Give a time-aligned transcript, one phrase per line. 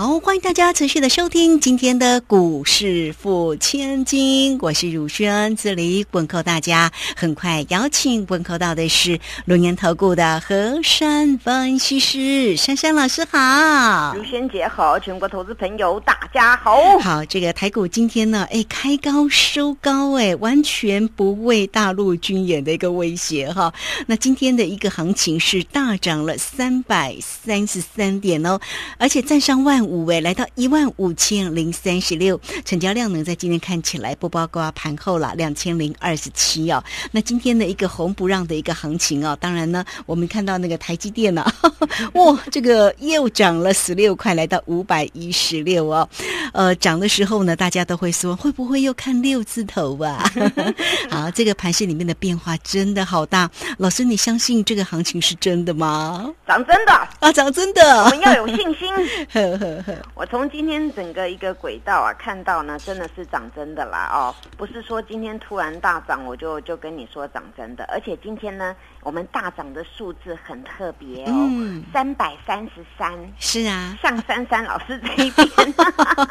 [0.00, 6.90] 好，欢迎大家持续的收听今天的股市付千金，我是汝轩，这里问候大家。
[7.14, 16.98] 很快邀请问候到的是龙岩投顾的何山分析师珊珊老师，好，汝轩姐好，全国投资朋友大家好。
[17.00, 23.70] 好，这个台股今天呢，哎，开高收高，哎，完全不畏大陆军演的一个威胁哈。
[24.06, 28.58] 那今天的一个行情是大涨了三百三十三点哦，
[28.96, 29.89] 而且站上万。
[29.90, 36.82] 五位来到一万五千零三十六，成交量呢在今天看起来不包括盘后了两千零二十七哦。
[37.10, 41.44] 那今天的一个红不让的一个行情哦，当然呢，我们看到那个台积电呢，
[42.14, 46.08] 哇，这个又涨了十六块，来到五百一十六哦。
[46.52, 50.30] 呃，涨的时候呢，大家都会说会不会又看六字头啊？
[51.10, 53.50] 好，这个盘市里面的变化真的好大。
[53.78, 56.32] 老师，你相信这个行情是真的吗？
[56.46, 58.88] 涨真的啊，涨真的，我们要有信心。
[60.14, 75.48] 我从今天整个一个轨道啊，看到呢，真的是涨真的啦哦，不是说今天突然大涨，我就就跟你说涨真的，而且今天呢，我们大涨的数字很特别哦，三百三十三，是啊，向珊珊老师这一边，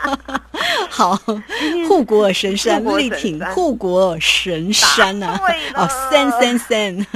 [0.90, 1.16] 好，
[1.88, 5.40] 护国神山力挺护国神山呐，
[5.76, 7.08] 哦，三三三。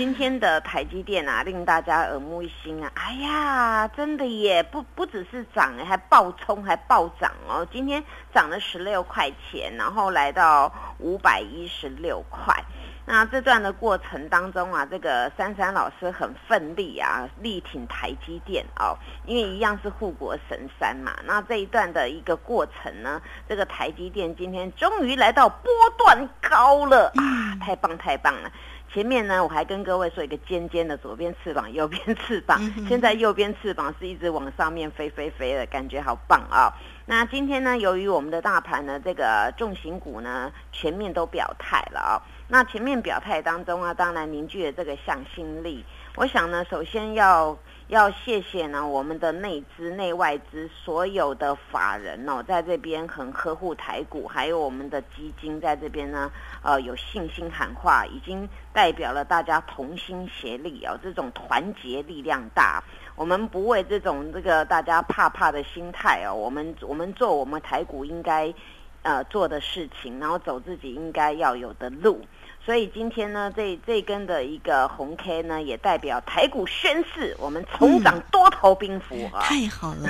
[0.00, 2.90] 今天的台积电啊，令大家耳目一新啊！
[2.94, 7.68] 哎呀，真的耶，不不只是涨还暴冲，还暴涨哦！
[7.70, 12.64] 今天涨了十六块钱，然后来到五百一十六块。
[13.04, 21.12] 那这段的过程当中啊，这个珊珊老师很奋力啊，力挺台积电哦，因为一样是护国神山嘛。
[21.26, 27.52] 那这一段的一个过程呢，这个台积电今天终于来到波段高了啊！
[27.60, 28.50] 太棒太棒了！
[28.92, 32.60] 前面呢，我还跟各位说一个尖尖的左边翅膀，右边翅膀。
[32.88, 36.72] 现在右边翅膀是一直往上面飞飞飞的感觉，好棒啊！
[37.06, 42.22] 那今天呢，由于我们的大盘呢，这个重型股呢，全面都表态了啊。
[42.48, 45.84] 那前面表态当中啊，当然凝聚了这个向心力。
[46.16, 47.56] 我想呢，首先要。
[47.90, 56.30] 要谢谢呢，我们的内资、内外资所有的法人哦，在这边很呵护台股，还有我们的基金在这边呢，
[56.62, 62.80] 呃，有信心喊话，已经代表了大家同心协力哦，这种团结力量大。
[63.16, 68.54] 我们不为这种这个大家怕怕的心态哦，我们我们做我们台股应该
[69.02, 72.20] 呃做的事情，然后走自己应该要有的路。
[72.62, 79.40] 所以今天呢，这这根的一个红 K 呢，也代表台股宣誓，我们重掌多头兵符啊！
[79.42, 80.08] 太好了，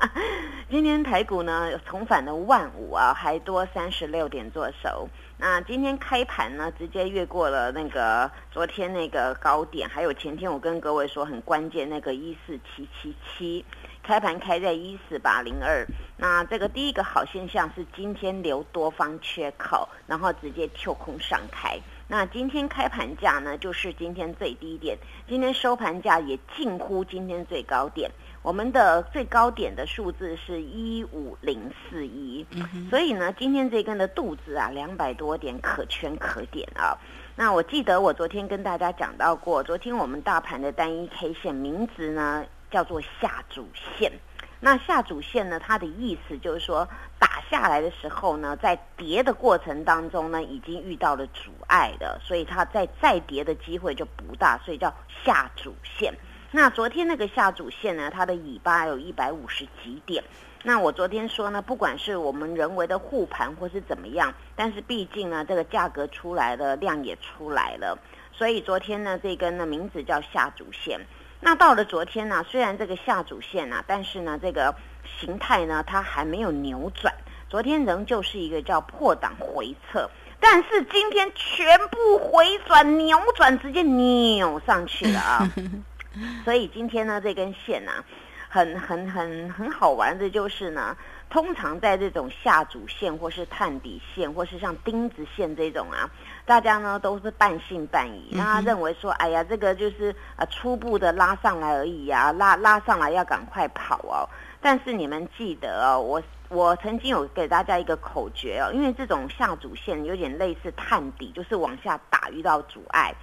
[0.70, 5.08] 今天台股呢重返了万五啊，还多三十六点做手。
[5.36, 13.64] 那今天开盘呢，直接越过了那个昨天那个高点，还有前天我跟各位说很关键那个一四七七七。
[14.02, 15.86] 开盘开在一四八零二，
[16.16, 21.78] 那这个第一个好现象是今天留多方缺口，然后直接跳空上开。
[22.08, 24.98] 那今天开盘价呢，就是今天最低点，
[25.28, 28.10] 今天收盘价也近乎今天最高点。
[28.42, 32.44] 我们的最高点的数字是一五零四一，
[32.90, 36.98] 所以呢，今天这根的肚子啊，两百多点可圈可点啊。
[37.36, 42.44] 那我记得我昨天跟大家讲到过，昨天我们大盘的单一 K 线名字呢。
[42.72, 44.10] 叫做下主线，
[44.58, 45.60] 那下主线呢？
[45.60, 46.88] 它的意思就是说，
[47.18, 56.14] 打下来的时候呢，在跌的过程当中呢，已经遇到了阻碍的，所以它在再跌的机会就不大，所以叫下主线。
[56.50, 60.22] 那昨天那个下主线呢，它的尾巴有一百五十几点。
[60.64, 67.98] 那我昨天说呢，不管是我们人为的护盘或是怎么样，但是毕竟呢，这个价格出来了，量也出来了，
[68.32, 71.00] 所以昨天呢，这根的名字叫下主线。
[71.44, 74.72] 那到了昨天呢，虽然这个下主线啊，但是呢，这个
[75.20, 77.12] 形态呢，它还没有扭转。
[77.48, 80.08] 昨天仍旧是一个叫破档回撤，
[80.38, 85.52] 但是今天全部回转扭转，直接扭上去了啊！
[86.44, 88.04] 所以今天呢，这根线啊，
[88.48, 90.96] 很很很很好玩的，就是呢。
[91.32, 96.10] 通常在这种下主线或是探底线，或是像钉子线这种啊，
[96.44, 104.28] 大家呢都是半信半疑，那他认为说，哎呀，这个就是呃初步的拉上来而已啊，拉拉上来要赶快跑哦。
[104.60, 113.14] 但是你们记得哦，我我曾经有给大家一个口诀哦，因为这种下主线有点类似探底，就是往下打遇到阻碍。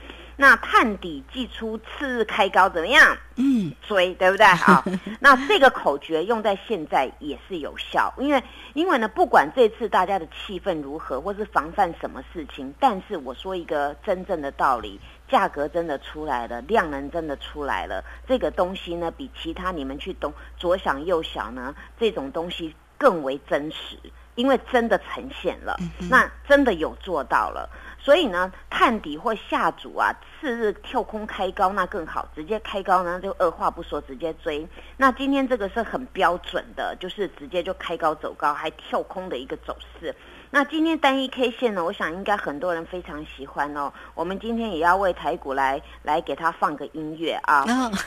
[0.42, 3.18] 那探底寄出，次日开高怎么样？
[3.36, 4.46] 嗯，追，对不对？
[4.56, 4.82] 好，
[5.20, 8.42] 那这个口诀用在现在也是有效，因为
[8.74, 14.98] 因为呢，不管这次大家的气氛如何，或是防范什么事情，但是我说一个真正的道理，
[15.28, 23.98] 价格真的出来了，量能真的出来了，这个东西呢，比其他你们去懂左想右想呢，这种东西更为真实，
[24.36, 25.76] 因为真的呈现了，
[26.10, 27.70] 那真的有做到了。
[28.10, 30.12] 所以呢，探底或下主啊，
[30.42, 34.68] 次日跳空开高那更好，直接开高呢就二话不说直接追。
[34.98, 40.16] 那今天这个是很标准的，就是直接就开高走高，还跳空的一个走势。
[40.50, 43.94] 那今天单一 K 线呢，我想应该很多人非常喜欢哦。
[44.16, 47.64] 我们今天也要为台股来来给它放个音乐啊。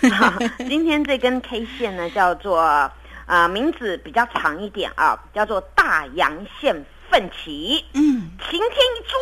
[0.67, 6.85] 今天这根 K 线呢，叫做啊名字比较长一点啊，叫做大阳线。
[7.13, 9.13] 奋起，嗯，晴天一柱，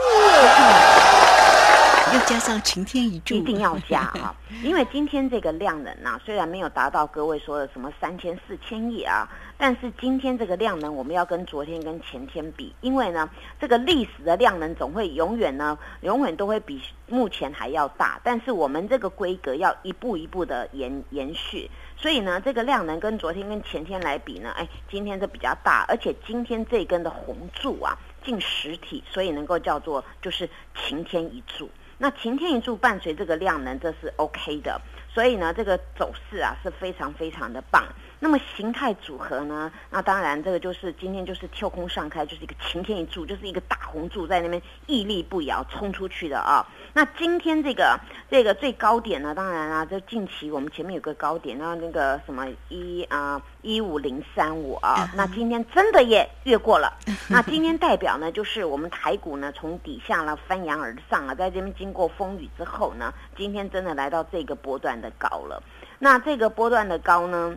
[2.15, 4.33] 又加上擎天一柱，一定要加啊！
[4.63, 9.29] 因为今天这个量能啊，虽然没有达到各位说的什么三千四千亿啊，
[9.59, 13.29] 但是今天这个量能我们要跟昨天跟前天比，因为呢，
[13.61, 21.69] 这个历史的量能总会永远呢，永远都会比目前还要大，但是我们这个规格要一步一步的延延续。
[22.00, 27.94] 所以呢，这个量能跟昨天跟前天来比呢，哎，今天这比较大，而且今天这根的红柱啊，
[28.25, 31.69] 近实体，所以能够叫做就是晴天一柱。
[31.99, 34.81] 那晴天一柱伴随这个量能，这是 OK 的。
[35.12, 37.85] 所以呢，这个走势啊是非常非常的棒。
[38.19, 39.70] 那么形态组合呢？
[39.91, 46.67] 那当然，这个就是今天就是跳空上开，就是一个晴天一柱，就是一个大红柱在那边屹立不摇冲出去的啊。
[46.93, 47.99] 那今天这个
[48.31, 49.35] 这个最高点呢？
[49.35, 56.93] 当然啊，就近期我们前面有个高点，然后那个什么一啊一五零三五啊，那今天真的也越过了。
[57.29, 65.63] 那今天代表呢，就是我们台股呢从底下呢翻扬而上啊，在这边经过风雨之后呢，今天真的来到这个波段的高了。
[65.99, 67.57] 那这个波段的高呢？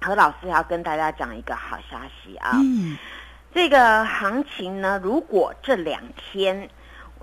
[0.00, 2.52] 何老师要跟大家讲一个好消息啊！
[2.54, 2.96] 嗯，
[3.52, 6.70] 这个行情呢，如果这两天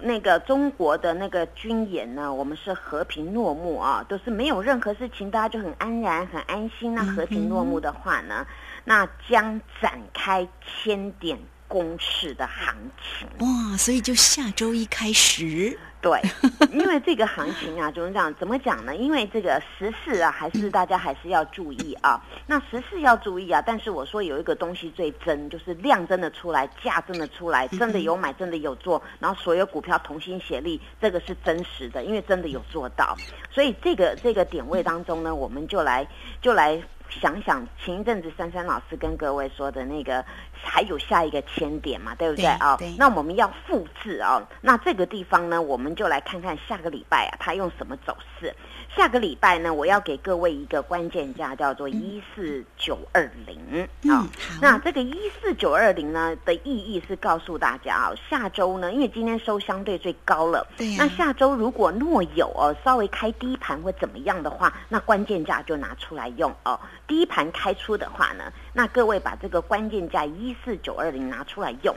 [0.02, 6.94] 那个中国的那个军演呢，我们是和平落幕啊，都是没有任何事情，大家就很安然、很安心。
[6.94, 8.46] 那和平落幕的话呢，
[8.84, 13.28] 那将展开千点攻势的行情。
[13.40, 15.80] 哇，所以就下周一开始。
[16.06, 16.22] 对，
[16.72, 18.96] 因为这个行情啊，就是这样，怎么讲呢？
[18.96, 22.24] 因为这个时事啊，还是大家还是要注意啊。
[22.46, 33.18] 那时事要注意啊，但是我说有一个东西最真，就是量真的出来，价真的出来，真的有买，真的有做，然后所有股票同心协力，这个是真实的，因为真的有做到。
[33.50, 36.08] 所以这个这个点位当中呢，我们就来
[36.40, 36.80] 就来。
[37.10, 40.24] 想想前一阵子珊珊老师跟各位说的那个，
[40.54, 42.78] 还有下一个千点嘛，对不对啊？
[42.98, 48.54] 那我们要复制哦，那这个地方呢，我们就来看看下个礼拜啊，它用什么走势。
[48.96, 54.26] 下个礼拜呢，我要给各位一个关键价，叫做一四九二零啊。
[54.62, 60.96] 那这个一四九二零呢的意义是告诉大家啊，下周呢，因为今天收相对最高了，对。
[60.96, 66.80] 那下周如果若有哦稍微开低盘或怎么样的话，那关键价就拿出来用哦。
[67.06, 71.94] 低盘开出的话呢，那各位把这个关键价一四九二零拿出来用。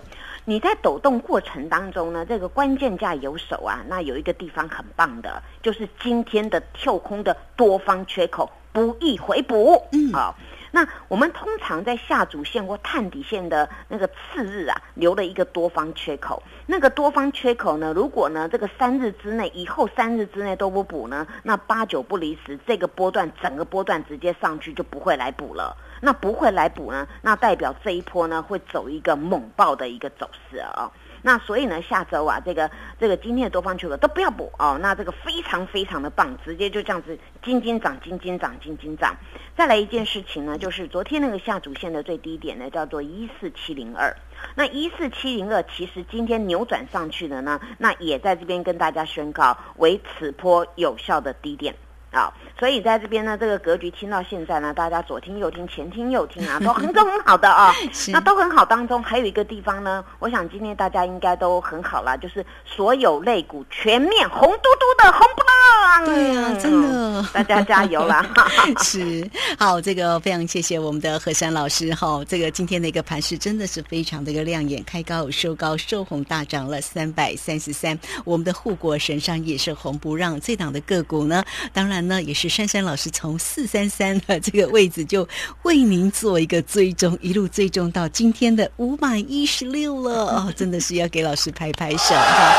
[0.49, 9.87] 你在抖动过程当中呢，这个关键价有手啊，那有一个地方很棒的，就是今天的跳空的多方缺口不易回补。
[9.93, 10.35] 嗯，好，
[10.71, 16.43] 那我们通常在下主线或探底线的那个次日啊，留了一个多方缺口。
[16.65, 25.77] 那个多方缺口呢，如果呢这个三日之内，以后三日之内都不补呢，那八九不离十，这个波段整个波段直接上去就不会来补了。
[26.01, 27.07] 那不会来补呢？
[27.23, 30.91] 那代表这一波呢会走一个猛爆的一个走势啊。
[31.21, 34.79] 那所以呢，下周啊，这个这个今天的多方缺口都不要补哦。
[34.81, 39.17] 那这个非常非常的棒，直接就这样子金金涨，金金涨，金金涨。
[39.57, 44.17] 再来一件事情呢，就是昨天那个下主线的最低点呢，叫做一四七零二。
[44.55, 51.75] 那一四七零二其实今天扭转上去的呢，那也在这边跟大家宣告为此波有效的低点。
[52.11, 57.71] 啊，所以在这边呢，这个格局听到现在呢，大家左听右听，前听右听啊，都很都 很好的啊。
[58.09, 66.07] 那都很好当中，还有一个地方呢，我想今天大家应该都很好啦，就是所有类股全面红嘟嘟的红不浪。
[66.07, 68.25] 对呀，真的，大家加油啦！
[68.83, 72.25] 是好，这个非常谢谢我们的何山老师哈。
[72.27, 77.99] 这个今天的一个盘势真的是非常的一个亮眼，开高收高，收红大涨了三百三十三。
[78.25, 81.98] 我们的护国神山也是红不让，这档的个股呢，当然。
[82.07, 85.27] 呢，也是珊珊老师从四三三的这个位置就
[85.63, 92.55] 为您做一个追踪，一路追踪到今天的五百一十六了哦，真的是要给老师拍拍手哈。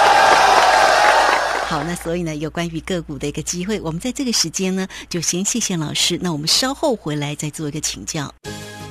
[1.68, 6.18] 好，那所以呢，有关于个股的一个机会，我们在这个时间呢，就先谢谢老师。
[6.22, 8.34] 那我们稍后回来再做一个请教。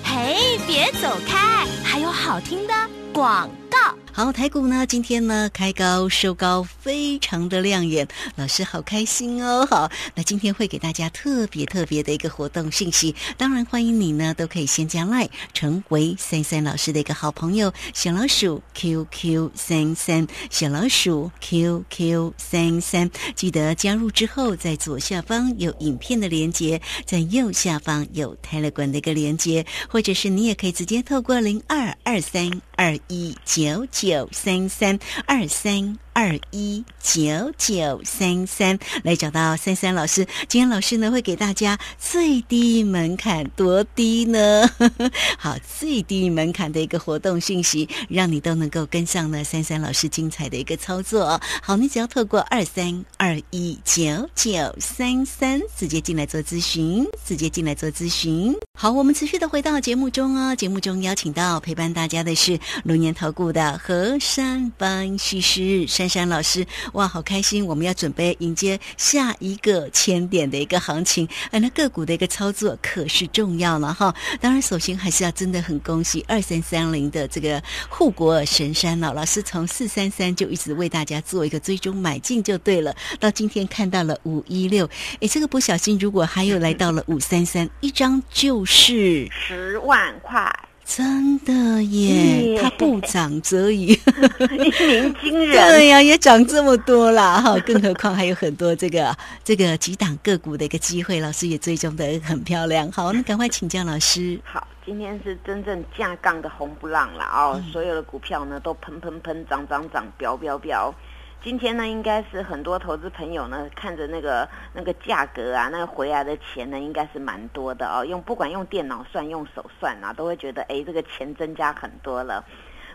[0.04, 2.74] 嘿，别走开，还有好听的
[3.12, 3.78] 广告。
[4.18, 9.64] 好，台股呢，今天呢开高收高，非常的亮眼，老师好开心哦。
[9.64, 34.28] 好，那今天会给大家特别特别的一个活动信息，当然欢迎你呢都可以先加 line 成为三三老师的一个好朋友，小老鼠 QQ 三三，小老鼠 QQ 三三，记得加入之后，在左下方有影片的连接，在右下方有 Telegram 的一个连接，或者是你也可以直接透过零二二三二一九九。
[34.30, 37.22] 三三二三二一九
[37.56, 40.26] 九三三来找到三三老师。
[40.48, 44.68] 今天老师呢会给大家最低门槛多低呢？
[45.38, 51.40] 好，最低门槛的一个活动信息，让你都能够跟上呢三三老师精彩的一个操作。
[51.62, 58.52] 好，你只要透过二三二一九九三三直接进来做咨询，直接进来做咨询。
[58.76, 60.52] 好，我们持续的回到节目中哦。
[60.56, 64.18] 节目中邀请到陪伴大家的是龙年投顾的和。
[64.18, 67.64] 山班西施珊老师，哇，好开心！
[67.66, 74.14] 我们要准备迎接下一个千点的一个行情，哎那个股的一个操作可是重要了哈。
[74.40, 79.12] 当然，首先还是要真的很恭喜二三三零的这个护国神山了。
[79.12, 84.88] 老师从四三三就一直为大家做一个追踪买进就对了，到今天看到了五一六，
[85.20, 90.67] 哎，这个不小心如果还有来到了五三三，一张就是十万块。
[90.88, 93.88] 真的耶，它不涨则已，
[94.50, 95.52] 一鸣惊人。
[95.52, 99.14] 对呀，也涨这么多啦哈，更何况还有很多这个
[99.44, 102.90] 这个几档个股的一个机会，老师也追踪的很漂亮。
[102.90, 104.40] 好，那赶快请教老师。
[104.42, 110.92] 好，今天是真正架杠的红不浪了哦，所有的股票呢都喷喷喷涨涨涨，飙飙飙。
[111.40, 118.04] 今天呢，应该是很多投资朋友呢看着那个那个价格啊，那个回来的钱呢，应该是蛮多的哦。
[118.04, 122.44] 用不管用电脑算，用手算啊，都会觉得哎，这个钱增加很多了。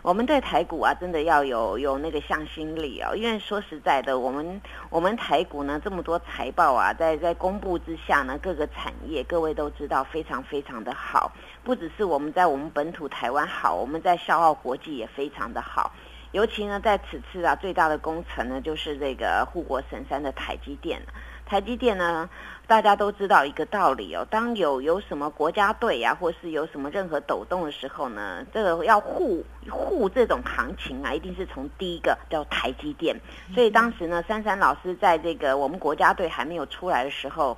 [0.02, 3.16] 我们对台股啊，真的要有有那个向心力哦。
[3.16, 4.60] 因为说实在的，我们
[4.90, 11.32] 我们台股呢这么多财报啊，在在公布之下呢，各个产业各位都知道非常非常的好，
[11.64, 15.90] 不只是我们在我们本土台湾好，我们在笑傲国际也非常的好。
[16.34, 21.00] 尤其呢，在此次啊，最大的工程呢，就是这个护国神山的台积电。
[21.46, 22.28] 台积电呢，
[22.66, 33.14] 大家都知道一个道理哦，当有有什么国家队呀，或是有什么任何抖动的时候呢，这个要护护这种行情啊，一定是从第一个叫台积电。
[33.54, 37.56] 所以当时呢，珊珊老师在这个我们国家队还没有出来的时候。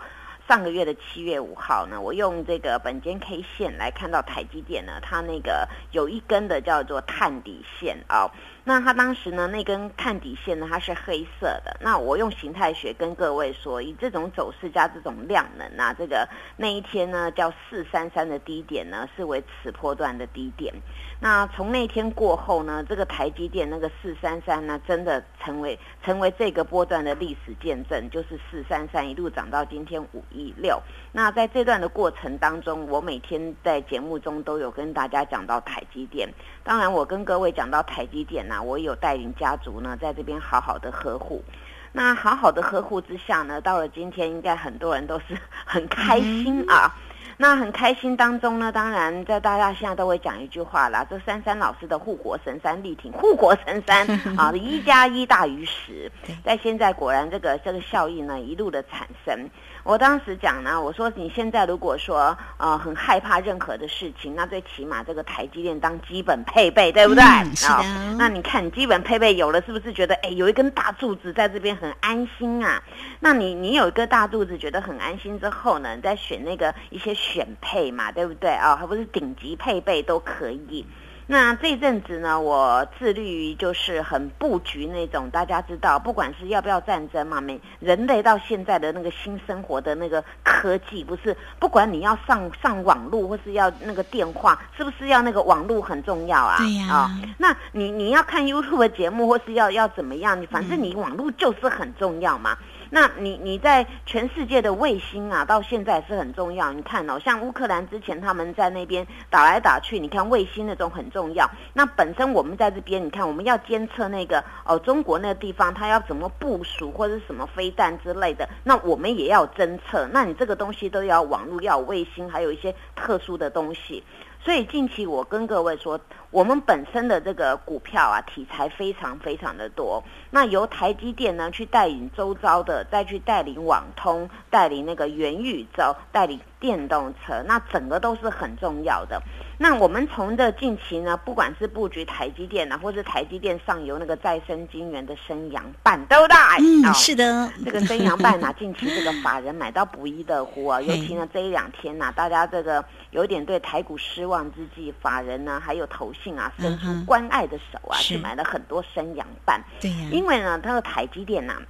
[0.48, 8.30] 上个月的七月五号呢，我用这个本间 K 线来看到台积电呢，它那个有一根的叫做探底线啊。
[8.68, 11.76] 那它当时呢，那根探底线呢，它是黑色的。
[11.80, 20.74] 那我用形态学跟各位说，以这种走势加这种量能啊，这个那一天呢，叫四三三的低点呢，是为此波段的低点。
[21.20, 30.82] 那从那天过后呢，这个台积电那个四三三呢，真的成为成为这个波段的历史见证，就是四三三一路涨到今天五一六。
[31.16, 36.28] 那在这段的过程当中，我每天在节目中都有跟大家讲到台积电。
[36.62, 41.42] 当然，我跟各位讲到台积电呢，我有带领家族呢在这边好好的呵护。
[41.90, 46.94] 那好好的呵护之下呢，到了今天，应该很多人都是很开心啊。
[47.38, 54.06] 那很开心当中呢，当然在大家现在都会讲一句话啦，这珊珊老师的护国神山力挺护国神山
[54.36, 56.10] 啊，一加一大于十，
[56.44, 59.48] 在现在果然这个这个效应呢一路的产生。
[59.86, 67.22] 我当时讲呢，我说你现在如果说呃很害怕任何的事情，那最起码这个台积电当基本配备，对不对？
[67.54, 67.84] 是的。
[68.18, 72.82] 那你看基本配备有了，是不是觉得哎有一根大柱子在这边很安心啊？
[73.20, 78.74] 那你你有一个大柱子觉得很安心之后呢，你再选那个一些选配嘛，对不对啊？
[78.74, 80.84] 还不是顶级配备都可以。
[81.28, 96.58] 那这阵子呢，我致力于就是很布局那种，大家知道，不管是要不要战争嘛，每人类到现在的那个新生活的那个科技，不是不管你要上上网络或是要那个电话，是不是要那个网络很重要啊？
[96.58, 96.86] 对呀。
[96.94, 102.56] 啊，那你你要看 YouTube 的节目或是要要怎么样，你反正你网络就是很重要嘛。
[102.98, 106.72] 那你你在全世界的卫星啊，到现在是很重要。
[106.72, 111.46] 你看哦，像乌克兰之前他们在那边打来打去，你看卫星那种很重要。
[111.74, 120.08] 那本身我们在这边，你看我们要监测那个哦，中国那个地方它要怎么部署或者什么飞弹之类的，那我们也要侦测。
[120.10, 124.02] 那你这个东西都要网络，要有卫星，还有一些特殊的东西。
[124.42, 130.02] 所以近期我跟各位说，我们本身的这个股票啊，题材非常非常的多。
[130.30, 139.22] 那由台积电呢去带领周遭的，再去带领网通，带领那个元宇宙，带领电动车，那整个都是很重要的。
[139.58, 146.36] 那我们从这近期呢，不管是布局台积电啊，或是台积电上游那个再生晶圆的升阳半，对不对？
[146.60, 159.62] 嗯，是的，这个升阳半呢，近期这个法人买到不亦乐乎啊， 尤其呢这一两天呐，大家这个有点对台股失望之际，法人呢还有投信啊，伸出关爱的手啊，去买了很多生阳半。
[159.80, 161.60] 对呀，因为呢，它的台积电呐，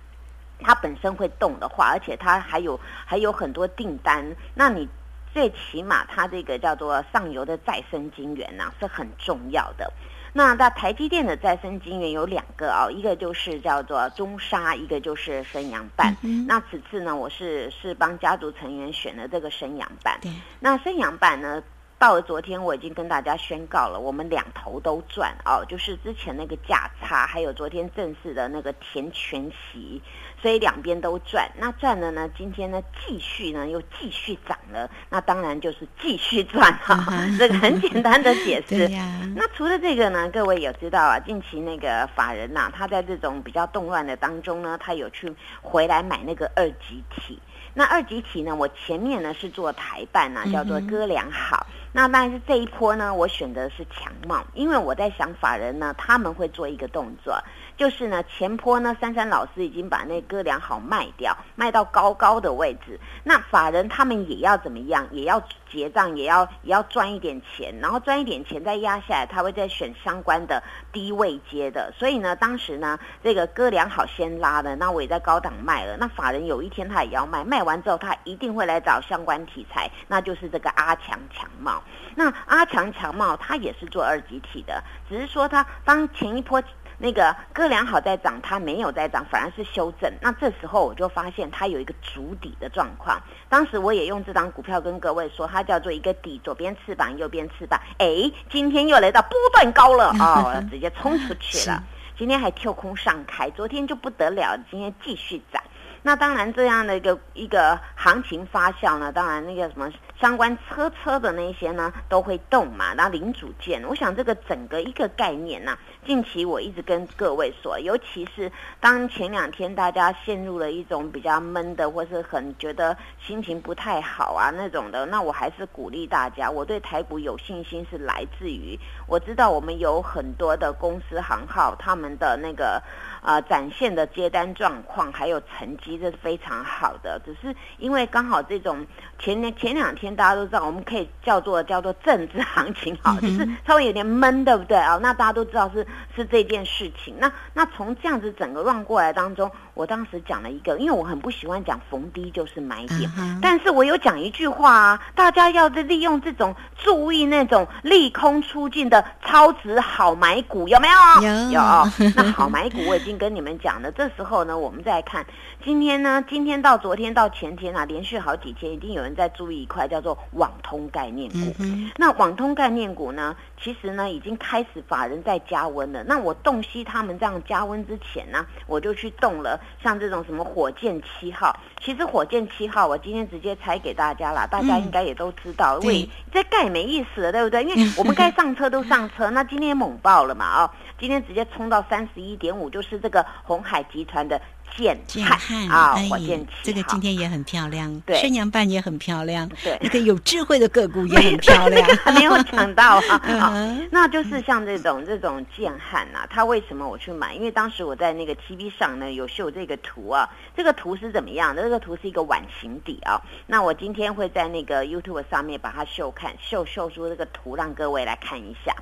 [0.60, 4.24] 它本身会动的话，而且它还有还有很多订单，
[4.54, 4.88] 那你。
[5.34, 9.92] 最起码，它这个叫做上游的再生晶圆呐，是很重要的。
[10.32, 16.16] 那那台积电的再生晶圆有两个啊，一个就是叫做中沙，一个就是升阳半。
[16.46, 20.18] 那此次呢，我是是帮家族成员选了这个升阳半。
[20.58, 21.62] 那升阳半呢，
[21.98, 30.02] 到了昨天我已经跟大家宣告了，我们两头都赚哦，就是之前那个价差，还有昨天正式的那个填全息。
[30.42, 32.28] 所以两边都赚，那赚了呢？
[32.36, 37.26] 今天呢，继续呢又继续涨了，那当然就是继续赚哈。
[37.38, 38.86] 这个很简单的解释。
[39.34, 41.18] 那除了这个呢，各位有知道啊？
[41.18, 47.40] 近期那个法人呐，他在这种比较动乱的当中呢，他有去回来买那个二级体。
[47.72, 51.66] 那二级体呢，我前面呢是做台办呐，叫做哥良好。
[51.96, 57.42] 那当然是这一波呢，我选择是强茂，因为我在想法人呢，他们会做一个动作。
[57.76, 62.99] 就是呢，前坡呢，珊珊老师已经把那哥俩好卖掉，卖到高高的位置。
[63.23, 65.06] 那法人他们也要怎么样？
[65.11, 65.40] 也要
[65.71, 71.92] 结账，也要也要赚一点钱，然后赚一点钱再压下来，他会再选相关的低位接的。
[71.99, 75.97] 所以呢，当时呢，这个哥俩好先拉的，那我也在高档卖了。
[75.99, 81.83] 那法人有一天他也要卖，卖完之后他一定会来找相关题材，那就是这个阿强强茂。
[82.14, 86.62] 那阿强强茂他也是做二级体的，只是说他当前一波。
[86.98, 90.10] 那个哥良好在涨，它没有在涨，反而是修正。
[90.20, 93.20] 那这时候我就发现它有一个足底的状况。
[93.48, 97.80] 当时我也用这张股票跟各位说，它叫做一个底，左边翅膀，右边翅膀。
[97.98, 101.82] 哎，今天又来到波段高了 哦，直接冲出去了。
[102.18, 105.62] 今天还跳空上开，昨天就不得了，今天继续涨。
[106.02, 109.90] 那当然这样的一个一个行情发酵呢，当然那个什么。
[110.18, 115.76] 相关车车的那些呢都会动嘛，然后零组件，我想这个整个一个概念呢，
[116.07, 132.81] 近期我一直跟各位说，尤其是当前两天大家陷入了一种比较闷的，或是很觉得心情不太好啊那种的，那我还是鼓励大家，我对台股有信心是来自于我知道我们有很多的公司行号，他们的那个。
[133.26, 137.20] 啊，展现的接单状况还有成绩，这是非常好的。
[137.24, 138.86] 只是因为刚好这种
[139.18, 144.96] 前年前两天大家都知道，我们可以叫做叫做政治行情，好，就是稍微有点闷，对不对啊？
[145.02, 145.84] 那大家都知道是
[146.14, 147.16] 是这件事情。
[147.18, 153.10] 那那从这样子整个乱过来当中，我当时讲了一个，因为我很不喜欢讲逢低就是买点，
[153.42, 161.28] 但是我有讲一句话啊，大家要利用这种注意那种利空出尽的超值好买股，有没有？
[161.28, 161.60] 有有。
[162.14, 163.16] 那好买股我已经。
[163.16, 165.24] 跟你们讲了，这时候呢，我们再看
[165.64, 171.54] 今天呢，今天到昨天到前天啊，连续好几天，一定有人在注意一块叫做网通概念股。
[171.96, 176.05] 那网通概念股呢，其实呢，已经开始法人在加温了。
[176.05, 181.59] 那我洞悉他们这样加温之前呢，我就去动了，像这种什么火箭七号。
[181.83, 187.64] 其实火箭七号，我今天直接拆给大家了，大家应该也都知道，喂，这盖没意思了，对不对？
[187.64, 190.75] 因为 我们该上车都上车， 那今天猛爆了嘛，啊。
[190.99, 194.40] 今天直接冲到三十一点五，就是这个红海集团的
[194.76, 207.34] 建汉啊，火箭七这个今天也很漂亮，对，升阳半也很漂亮，对，那个有智慧的个股也很漂亮， 还没有抢到啊， 那就是像这种这种剑汉呐，它为什么我去买？
[207.34, 211.62] 因为当时我在那个 TV 上呢有秀这个图啊，这个图是怎么样的？
[211.62, 218.74] 这个图是一个碗形底啊，那我今天会在那个 YouTube 上面把它秀看，秀秀出这个图，让各位来看一下。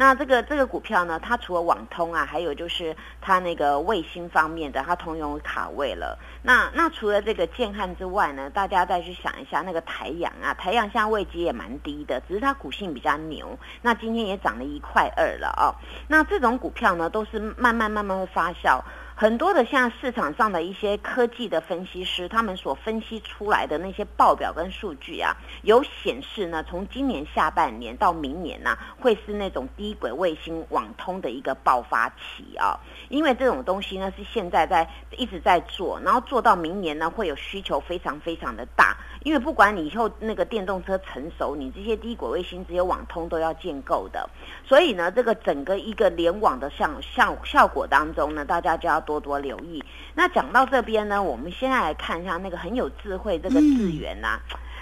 [0.00, 6.18] 那这个这个股票呢，它除了网通啊，还有就是它那个卫星方面的，它通用卡位了。
[6.42, 13.58] 那那除了这个建汉之外呢，大家再去想一下那个台阳啊，台阳现在位阶也蛮低的，只是它股性比较牛。
[13.82, 15.76] 那今天也涨了一块二了哦。
[16.08, 18.80] 那这种股票呢，都是慢慢慢慢会发酵。
[19.20, 32.80] 很多的像市场上的一些科技的分析师，他们所分析出来的那些报表跟数据啊，有显示呢，从今年下半年到明年呢，会是那种低轨卫星网通的一个爆发期啊。
[33.10, 38.96] 因为这种东西呢，是现在在一直在做，然后做到明年呢，会有需求非常非常的大。
[39.22, 44.28] 因为不管你以后那个电动车成熟，你这些低轨卫星、只有网通都要建构的，
[44.64, 49.84] 所以呢，这个整个一个联网的效效效果当中呢，大家就要多多留意。
[50.14, 54.40] 那讲到这边呢，我们现在来看一下那个很有智慧这个智源呐。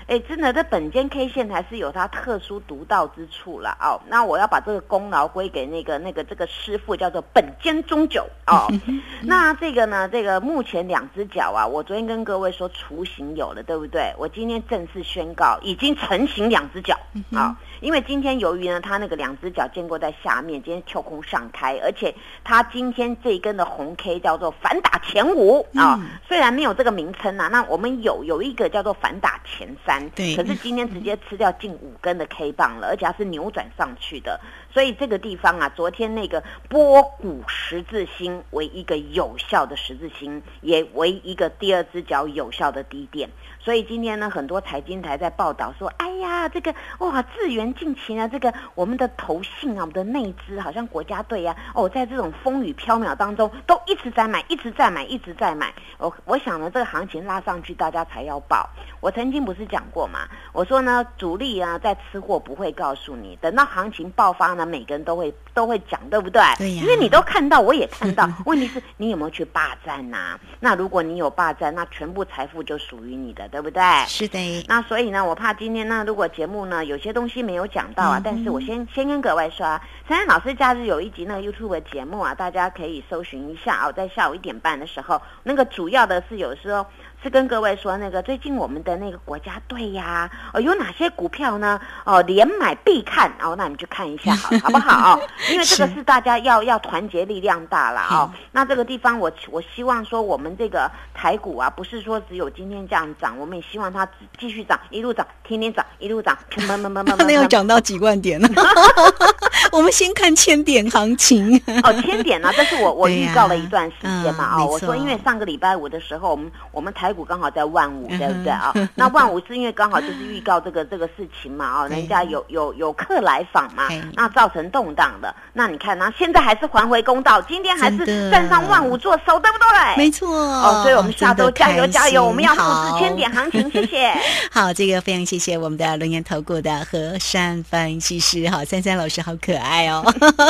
[0.09, 4.01] 哎，真的，这本间 K 线还是有它特殊独到之处了哦。
[4.09, 8.67] 那我要把这个功劳归给那个那个这个师傅，叫做本间中九哦。
[9.21, 14.11] 那这个呢，这个目前两只脚啊，我昨天跟各位说雏形有了，对不对？
[14.17, 16.99] 我今天正式宣告，已经成型两只脚
[17.35, 17.55] 啊。
[17.81, 26.01] 因为今天由于呢，它那个两只脚建构在下面，今天跳空上开，而且它今天这一根的红 K 叫做反打前五啊。
[26.27, 29.98] 虽然没有这个名称啊，那我们有有一个叫做反打前三。
[30.15, 34.41] 对，可是今天直接吃掉近五根的 K 棒了，而且它是扭转上去的，
[34.73, 43.31] 所以这个地方啊，昨天那个波谷十字星为一个有效的十字星，也为一个第二只脚有效的低点。
[43.69, 55.71] 所以今天呢，很多财经台在报道说，哎呀，这个哇，智源近期呢，这个我们的投信啊，我们的内资好像国家队呀，哦，在这种风雨飘渺当中，都一直在买，一直在买，一直在买。
[55.99, 58.67] 我我想呢，这个行情拉上去，大家才要报。
[59.01, 60.21] 我曾经不是讲过嘛，
[60.55, 66.41] 我说呢，主力啊在吃货不会告诉你，等到行情爆发呢，每个人都会都会讲，对不对？
[66.57, 66.83] 对呀。
[66.83, 68.27] 因为你都看到，我也看到。
[68.47, 70.39] 问题是你有没有去霸占呐？
[70.59, 73.47] 那如果你有霸占，那全部财富就属于你的。
[73.58, 73.83] 对不对？
[74.07, 74.65] 是的。
[74.69, 86.87] 那所以呢，我怕今天呢，如果节目呢有些东西没有讲到啊，但是我先先跟各位说啊，珊珊老师假日有一集那个 YouTube 的节目啊，大家可以搜寻一下啊，在下午一点半的时候，那个主要的是有时候。
[87.23, 91.81] 是跟各位说，那个最近我们的那个国家队呀，哦，有哪些股票呢？
[92.05, 95.21] 哦，连买必看哦，那你去看一下，好， 好不好？
[95.51, 98.31] 因为这个是大家要要团结力量大了哦。
[98.53, 108.49] 那这个地方，我我希望说，我们这个台股啊，不是说只有今天这样涨，我们也希望它继续涨，一路涨，天天涨，一路涨，砰砰砰砰砰， 那，要涨到几万点呢？
[109.77, 112.49] 我们先看千点行情哦，千点呢？
[112.57, 118.71] 但是我我预告了一段时间嘛哦，我说因为上个礼拜五的时候，我们我们台台股刚好在万五，对不对啊？
[118.95, 125.35] 那万五是因为刚好就是预告这个这个事情嘛，啊，人家有有有客来访嘛，那造成动荡的。
[125.55, 129.97] 那你看，那现在还是还回公道，今天还是站上万五做手，对不对？
[129.97, 130.29] 没错。
[130.29, 134.13] 哦，所以我们下周加油加油，我们要复制千点行情，谢谢。
[134.51, 140.03] 好，这个非常谢谢我们的龙岩投顾的和山分析师，好，三三老师好可爱哦，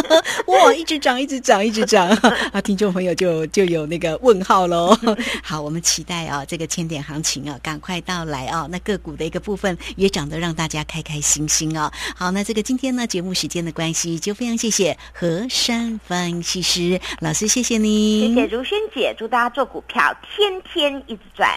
[0.46, 2.08] 哇，一直涨，一直涨，一直涨
[2.52, 2.60] 啊！
[2.60, 4.96] 听众朋友就就有那个问号喽。
[5.42, 6.44] 好，我们期待啊。
[6.44, 8.66] 这个千点行情啊，赶快到来哦！
[8.70, 11.90] 那个股的一个部分也涨得让大家开开心心哦。
[12.16, 21.50] 好，那这个今天呢，节目时间的关系，就非常谢谢何山分析师老师，谢谢你，谢谢如萱姐，祝大家做股票天天一直赚。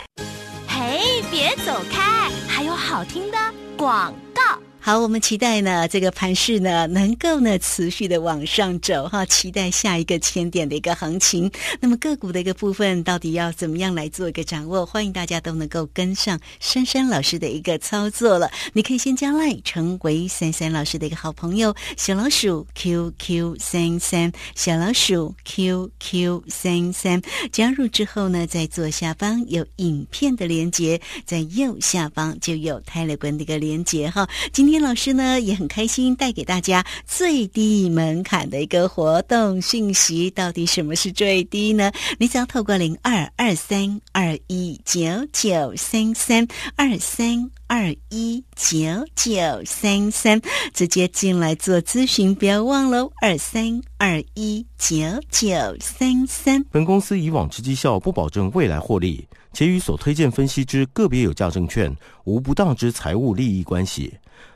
[0.67, 3.37] 嘿，别走开，还有好听的
[3.77, 4.70] 广告。
[4.83, 11.51] 好，我们期待呢，这个盘势呢能够呢持续的往上走哈，期待下一个千点的一个行情。
[11.79, 14.83] 那么个股的一个部分，到底要怎么样来做一个掌握？
[14.83, 18.49] 欢迎大家都能够跟上珊珊老师的一个操作了。
[18.73, 34.27] 你可以先加来成为珊珊老师的一个好朋友，小老鼠 QQ 三三，小老鼠 QQ 三三，加入之后呢，在左下方有影片的连接，在右下方就有泰勒关的一个连接哈。
[34.51, 34.70] 今天。
[34.71, 40.31] 天老师呢也很开心，带给大家最低门槛的一个活动信息。
[40.31, 41.91] 到底什么是最低呢？
[42.17, 45.01] 你只要透过零二二三二一九
[45.33, 48.79] 九三三二三二一九
[49.13, 49.33] 九
[49.65, 50.41] 三三
[50.73, 54.95] 直接进来做咨询，不要忘了二三二一九
[55.29, 55.49] 九
[55.81, 56.63] 三三。
[56.71, 64.13] 本公司以往之绩效不保证未来获利，且与所推荐分析之个别有价证券无不当之财务利益关系。